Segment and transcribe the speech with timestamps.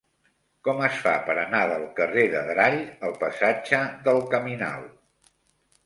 [0.67, 4.93] Com es fa per anar del carrer d'Adrall al passatge del Caminal?